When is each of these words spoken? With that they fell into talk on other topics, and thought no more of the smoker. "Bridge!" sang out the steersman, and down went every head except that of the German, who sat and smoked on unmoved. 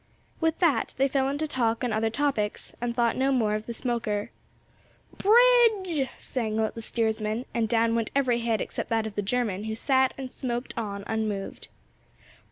With 0.39 0.57
that 0.57 0.95
they 0.97 1.07
fell 1.07 1.29
into 1.29 1.45
talk 1.47 1.83
on 1.83 1.93
other 1.93 2.09
topics, 2.09 2.73
and 2.81 2.95
thought 2.95 3.15
no 3.15 3.31
more 3.31 3.53
of 3.53 3.67
the 3.67 3.73
smoker. 3.75 4.31
"Bridge!" 5.19 6.07
sang 6.17 6.59
out 6.59 6.73
the 6.73 6.81
steersman, 6.81 7.45
and 7.53 7.69
down 7.69 7.93
went 7.93 8.09
every 8.15 8.39
head 8.39 8.61
except 8.61 8.89
that 8.89 9.05
of 9.05 9.13
the 9.13 9.21
German, 9.21 9.65
who 9.65 9.75
sat 9.75 10.15
and 10.17 10.31
smoked 10.31 10.75
on 10.75 11.03
unmoved. 11.05 11.67